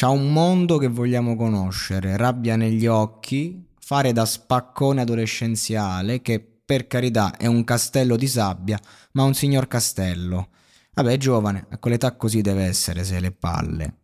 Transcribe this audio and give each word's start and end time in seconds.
C'ha 0.00 0.10
un 0.10 0.32
mondo 0.32 0.78
che 0.78 0.86
vogliamo 0.86 1.34
conoscere, 1.34 2.16
rabbia 2.16 2.54
negli 2.54 2.86
occhi, 2.86 3.66
fare 3.80 4.12
da 4.12 4.24
spaccone 4.24 5.00
adolescenziale 5.00 6.22
che 6.22 6.38
per 6.64 6.86
carità 6.86 7.36
è 7.36 7.46
un 7.46 7.64
castello 7.64 8.14
di 8.14 8.28
sabbia, 8.28 8.78
ma 9.14 9.24
un 9.24 9.34
signor 9.34 9.66
castello. 9.66 10.50
Vabbè, 10.94 11.14
è 11.14 11.16
giovane, 11.16 11.66
a 11.70 11.78
quell'età 11.78 12.14
così 12.14 12.42
deve 12.42 12.62
essere, 12.62 13.02
se 13.02 13.18
le 13.18 13.32
palle. 13.32 13.94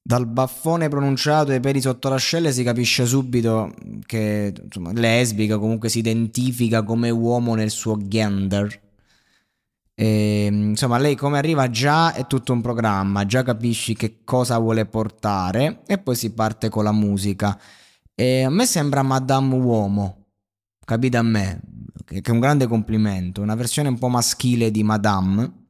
Dal 0.00 0.26
baffone 0.26 0.88
pronunciato 0.88 1.52
e 1.52 1.56
i 1.56 1.60
peli 1.60 1.82
sotto 1.82 2.08
l'ascelle 2.08 2.50
si 2.50 2.62
capisce 2.62 3.04
subito 3.04 3.74
che 4.06 4.54
insomma, 4.64 4.92
lesbica, 4.94 5.58
comunque 5.58 5.90
si 5.90 5.98
identifica 5.98 6.82
come 6.84 7.10
uomo 7.10 7.54
nel 7.54 7.70
suo 7.70 7.98
gender. 7.98 8.84
E, 9.98 10.44
ehm, 10.46 10.68
insomma, 10.70 10.98
lei 10.98 11.16
come 11.16 11.38
arriva 11.38 11.70
già 11.70 12.12
è 12.12 12.26
tutto 12.26 12.52
un 12.52 12.60
programma, 12.60 13.24
già 13.24 13.42
capisci 13.42 13.94
che 13.94 14.22
cosa 14.24 14.58
vuole 14.58 14.84
portare 14.86 15.82
e 15.86 15.98
poi 15.98 16.14
si 16.14 16.32
parte 16.32 16.68
con 16.68 16.84
la 16.84 16.92
musica. 16.92 17.58
E 18.14 18.42
a 18.44 18.50
me 18.50 18.66
sembra 18.66 19.02
Madame 19.02 19.54
Uomo, 19.54 20.26
capite 20.84 21.16
a 21.16 21.22
me, 21.22 21.60
che 22.04 22.20
è 22.22 22.30
un 22.30 22.40
grande 22.40 22.66
complimento, 22.66 23.40
una 23.42 23.54
versione 23.54 23.88
un 23.88 23.98
po' 23.98 24.08
maschile 24.08 24.70
di 24.70 24.82
Madame. 24.82 25.64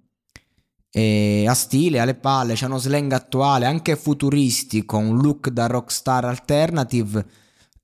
E 0.90 1.44
a 1.46 1.54
stile, 1.54 2.00
alle 2.00 2.14
palle, 2.14 2.54
c'è 2.54 2.66
uno 2.66 2.78
slang 2.78 3.12
attuale, 3.12 3.66
anche 3.66 3.96
futuristico, 3.96 4.96
un 4.96 5.18
look 5.18 5.50
da 5.50 5.66
rockstar 5.66 6.24
alternative. 6.24 7.26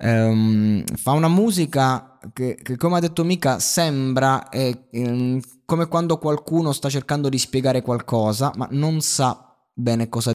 Um, 0.05 0.85
fa 0.97 1.13
una 1.13 1.29
musica 1.29 2.19
che, 2.33 2.59
che, 2.61 2.77
come 2.77 2.97
ha 2.97 3.01
detto 3.01 3.25
Mika, 3.25 3.59
sembra 3.59 4.49
eh, 4.49 4.87
come 5.65 5.87
quando 5.87 6.19
qualcuno 6.19 6.73
sta 6.73 6.89
cercando 6.89 7.29
di 7.29 7.39
spiegare 7.39 7.83
qualcosa, 7.83 8.53
ma 8.57 8.69
non 8.71 9.01
sa 9.01 9.57
bene 9.73 10.09
cosa 10.09 10.31